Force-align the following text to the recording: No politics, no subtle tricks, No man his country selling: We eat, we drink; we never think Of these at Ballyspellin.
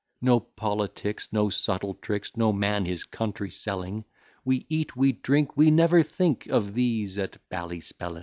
No 0.19 0.39
politics, 0.39 1.31
no 1.31 1.51
subtle 1.51 1.93
tricks, 1.93 2.35
No 2.35 2.51
man 2.51 2.85
his 2.85 3.03
country 3.03 3.51
selling: 3.51 4.03
We 4.43 4.65
eat, 4.67 4.95
we 4.95 5.11
drink; 5.11 5.55
we 5.55 5.69
never 5.69 6.01
think 6.01 6.47
Of 6.47 6.73
these 6.73 7.19
at 7.19 7.37
Ballyspellin. 7.51 8.19